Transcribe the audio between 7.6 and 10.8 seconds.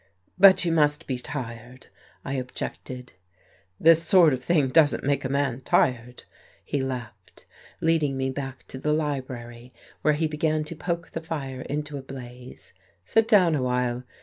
leading me back to the library, where he began to